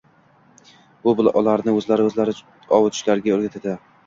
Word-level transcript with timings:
bu 1.19 1.25
ularni 1.41 1.75
o‘zlarini-o‘zlari 1.83 2.35
ovutishlariga 2.79 3.39
o‘rgatadi. 3.39 3.79